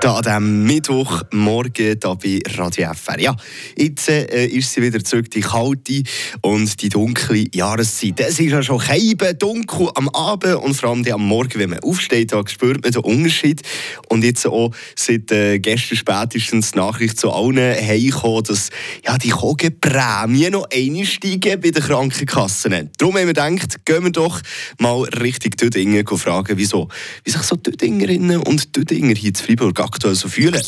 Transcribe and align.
Da 0.00 0.14
an 0.14 0.22
diesem 0.22 0.64
Mittwochmorgen 0.64 2.00
da 2.00 2.14
bei 2.14 2.40
Radio 2.56 2.90
FR. 2.94 3.20
Ja, 3.20 3.36
jetzt 3.76 4.08
äh, 4.08 4.46
ist 4.46 4.72
sie 4.72 4.80
wieder 4.80 5.04
zurück, 5.04 5.30
die 5.30 5.42
kalte 5.42 6.02
und 6.40 6.80
die 6.80 6.88
dunkle 6.88 7.44
Jahreszeit. 7.52 8.18
Es 8.20 8.40
ist 8.40 8.50
ja 8.50 8.62
schon 8.62 8.78
keiben 8.78 9.38
dunkel 9.38 9.90
am 9.94 10.08
Abend 10.08 10.54
und 10.54 10.72
vor 10.72 10.90
allem 10.90 11.04
am 11.12 11.26
Morgen, 11.26 11.58
wenn 11.58 11.68
man 11.68 11.80
aufsteht, 11.80 12.32
da 12.32 12.42
spürt 12.46 12.82
man 12.82 12.92
den 12.92 13.02
Unterschied. 13.02 13.60
Und 14.08 14.24
jetzt 14.24 14.46
auch 14.46 14.70
seit 14.96 15.30
äh, 15.32 15.58
gestern 15.58 15.98
spätestens 15.98 16.72
die 16.72 16.78
Nachricht 16.78 17.20
zu 17.20 17.30
allen 17.30 17.58
heimgekommen, 17.58 18.44
dass 18.44 18.70
ja, 19.04 19.18
die 19.18 19.28
Kogenprämie 19.28 20.48
noch 20.48 20.66
einsteigen 20.72 21.60
bei 21.60 21.72
den 21.72 21.82
Krankenkassen. 21.82 22.90
Darum 22.96 23.16
haben 23.16 23.26
wir 23.26 23.34
gedacht, 23.34 23.84
gehen 23.84 24.04
wir 24.04 24.12
doch 24.12 24.40
mal 24.78 25.02
richtig 25.02 25.58
Tüdingen 25.58 26.06
fragen, 26.06 26.56
wieso, 26.56 26.88
wie 27.24 27.30
sich 27.30 27.42
so 27.42 27.56
Tüdingerinnen 27.56 28.38
und 28.38 28.72
Tüdinger 28.72 29.14
hier 29.14 29.28
in 29.28 29.34
Freiburg 29.34 29.89
aktuell 29.92 30.14
so 30.14 30.28
fühlen. 30.28 30.62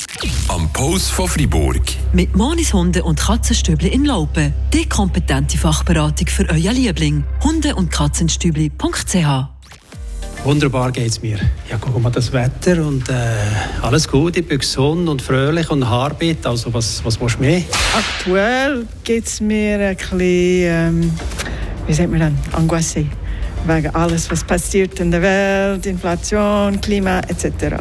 Am 0.48 0.68
Post 0.73 1.12
von 1.12 1.29
Fribourg. 1.29 1.80
Mit 2.13 2.35
Monis 2.35 2.72
Hunde 2.72 3.04
und 3.04 3.21
Katzenstübli 3.21 3.89
in 3.89 4.04
Laupen. 4.04 4.53
Die 4.75 4.89
kompetente 4.89 5.57
Fachberatung 5.57 6.26
für 6.26 6.49
euer 6.49 6.72
Liebling. 6.72 7.22
Hunde- 7.44 7.77
und 7.77 7.93
Katzenstübli.ch 7.93 9.46
Wunderbar 10.44 10.90
geht's 10.90 11.22
mir. 11.22 11.39
Ja, 11.71 11.79
guck 11.80 12.03
mal 12.03 12.11
das 12.11 12.32
Wetter 12.32 12.85
und 12.85 13.08
äh, 13.08 13.13
alles 13.80 14.08
gut. 14.08 14.36
Ich 14.36 14.49
bin 14.49 14.58
gesund 14.58 15.08
und 15.08 15.22
fröhlich 15.22 15.71
und 15.71 15.89
Haarbit. 15.89 16.44
Also 16.44 16.75
was, 16.75 17.04
was 17.04 17.21
willst 17.21 17.36
du 17.36 17.43
mehr? 17.43 17.63
Aktuell 17.96 18.86
geht 19.04 19.27
es 19.27 19.41
mir 19.41 19.79
ein 19.79 19.96
bisschen, 19.96 20.21
ähm, 20.21 21.13
wie 21.86 21.94
sagt 21.94 22.11
man 22.11 22.18
dann, 22.18 22.39
Angoisse. 22.50 23.07
Wegen 23.68 23.94
alles, 23.94 24.29
was 24.32 24.43
passiert 24.43 24.99
in 24.99 25.13
der 25.13 25.22
Welt, 25.22 25.86
Inflation, 25.86 26.80
Klima 26.80 27.21
etc. 27.21 27.77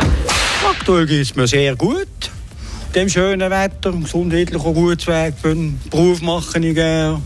Aktuell 0.69 1.05
geht 1.05 1.21
es 1.21 1.35
mir 1.35 1.47
sehr 1.47 1.75
gut. 1.75 2.07
Dem 2.93 3.09
schönen 3.09 3.49
Wetter, 3.49 3.91
gesundheitlich 3.91 4.59
auch 4.59 4.73
gut 4.73 5.07
Weg 5.07 5.33
für 5.41 5.55
den 5.55 5.79
Beruf 5.89 6.21
mache 6.21 6.59
ich 6.59 6.75
gerne. 6.75 7.21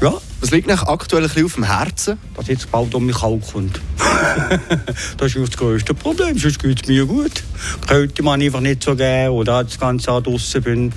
Ja, 0.00 0.14
Was 0.40 0.50
liegt 0.50 0.66
nach 0.66 0.86
aktuell 0.88 1.22
ein 1.22 1.28
bisschen 1.28 1.44
auf 1.44 1.54
dem 1.54 1.64
Herzen? 1.64 2.18
dass 2.34 2.48
jetzt 2.48 2.70
bald 2.72 2.94
um 2.94 3.06
mich 3.06 3.20
kalt 3.20 3.42
kommt. 3.52 3.80
das 5.16 5.34
ist 5.34 5.48
das 5.48 5.56
grösste 5.56 5.94
Problem, 5.94 6.36
sonst 6.38 6.58
geht 6.58 6.82
es 6.82 6.88
mir 6.88 7.06
gut. 7.06 7.44
Kälte 7.86 8.22
man 8.22 8.42
einfach 8.42 8.60
nicht 8.60 8.82
so 8.82 8.96
gerne 8.96 9.30
oder 9.30 9.62
das 9.62 9.78
ganze 9.78 10.08
Jahr 10.08 10.20
draußen 10.20 10.62
bin, 10.62 10.92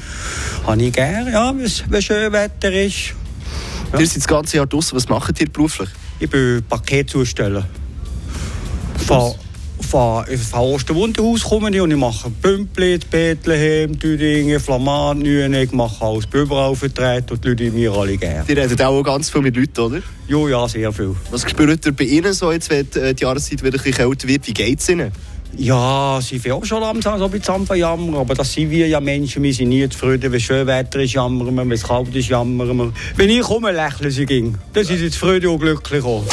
habe 0.65 0.81
ich 0.81 0.93
gerne, 0.93 1.31
ja, 1.31 1.53
wenn 1.89 2.01
schön 2.01 2.31
Wetter 2.31 2.71
ist. 2.71 3.13
Ja. 3.93 3.99
Ihr 3.99 4.07
seid 4.07 4.17
das 4.17 4.27
ganze 4.27 4.57
Jahr 4.57 4.65
draußen. 4.65 4.95
Was 4.95 5.07
macht 5.07 5.39
ihr 5.39 5.49
beruflich? 5.49 5.89
Ich 6.19 6.29
bin 6.29 6.63
Paketzusteller. 6.67 7.67
Von, 9.05 9.35
von 9.81 10.25
Osterwunderhaus 10.53 11.43
komme 11.43 11.69
ich 11.69 11.81
und 11.81 11.91
ich 11.91 11.97
mache 11.97 12.29
Pümpli, 12.41 12.99
Bethlehem, 13.09 13.99
Tüdingen, 13.99 14.59
Flamand, 14.59 15.23
Nüne, 15.23 15.63
ich 15.63 15.71
mache 15.71 16.03
alles 16.03 16.25
überall 16.31 16.75
vertreten 16.75 17.33
und 17.33 17.43
die 17.43 17.49
Leute 17.49 17.71
mir 17.71 17.91
alle 17.93 18.17
gerne. 18.17 18.45
Ihr 18.47 18.57
redet 18.57 18.81
auch 18.81 19.03
ganz 19.03 19.29
viel 19.29 19.41
mit 19.41 19.55
Leuten, 19.55 19.79
oder? 19.79 20.01
Jo, 20.27 20.47
ja, 20.47 20.67
sehr 20.67 20.91
viel. 20.91 21.15
Was 21.31 21.49
spürt 21.49 21.85
ihr 21.85 21.91
bei 21.91 22.05
Ihnen 22.05 22.33
so, 22.33 22.51
jetzt, 22.51 22.69
wenn 22.69 22.89
die, 22.89 22.99
äh, 22.99 23.13
die 23.13 23.23
Jahreszeit 23.23 23.63
wieder 23.63 23.77
ein 23.77 23.83
bisschen 23.83 23.93
kälter 23.93 24.27
wird? 24.27 24.47
Wie 24.47 24.53
geht 24.53 24.79
es 24.79 24.89
Ihnen? 24.89 25.11
Ja, 25.57 26.19
sie 26.21 26.37
sind 26.37 26.51
auch 26.51 26.65
schon 26.65 26.81
langsam 26.81 27.17
so 27.17 27.25
ein 27.25 27.31
bisschen 27.31 27.55
am 27.55 27.65
Verjammern, 27.65 28.15
aber 28.15 28.35
das 28.35 28.51
sind 28.51 28.69
wir 28.69 28.87
ja 28.87 28.99
Menschen, 28.99 29.41
wir 29.41 29.53
sind 29.53 29.69
nie 29.69 29.87
zufrieden. 29.87 30.31
Wenn 30.31 30.39
schön 30.39 30.67
Wetter 30.67 30.99
ist, 30.99 31.13
jammern 31.13 31.55
wir, 31.55 31.61
wenn 31.61 31.71
es 31.71 31.83
kalt 31.83 32.13
ist, 32.13 32.27
jammern 32.27 32.75
wir. 32.75 32.93
Wenn 33.15 33.29
ich 33.29 33.41
komme, 33.41 33.71
lächeln 33.71 34.11
sie 34.11 34.25
ging. 34.25 34.57
Das 34.73 34.89
ist 34.89 34.99
jetzt 34.99 35.15
Freude 35.15 35.49
und 35.49 35.59
glücklich 35.59 36.03
auch. 36.03 36.25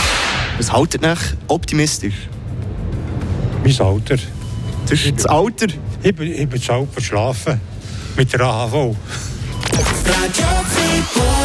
Was 0.59 0.73
haltet 0.73 1.03
ihr 1.05 1.17
optimistisch? 1.47 2.15
Mein 3.65 3.81
Alter. 3.81 4.17
Das 4.89 5.05
ist 5.05 5.19
das 5.19 5.27
Alter. 5.27 5.67
Ich 6.03 6.15
bin, 6.15 6.33
ich 6.33 6.49
bin 6.49 6.61
zu 6.61 6.73
alt 6.73 6.93
verschlafen. 6.93 7.61
Mit 8.17 8.33
der 8.33 8.41
AHV. 8.41 8.97